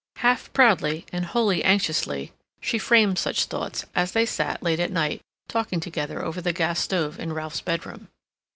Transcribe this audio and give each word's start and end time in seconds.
Half 0.15 0.51
proudly, 0.53 1.05
and 1.13 1.25
wholly 1.25 1.63
anxiously, 1.63 2.31
she 2.59 2.79
framed 2.79 3.19
such 3.19 3.45
thoughts, 3.45 3.85
as 3.93 4.13
they 4.13 4.25
sat, 4.25 4.63
late 4.63 4.79
at 4.79 4.91
night, 4.91 5.21
talking 5.47 5.79
together 5.79 6.25
over 6.25 6.41
the 6.41 6.53
gas 6.53 6.79
stove 6.79 7.19
in 7.19 7.33
Ralph's 7.33 7.61
bedroom. 7.61 8.07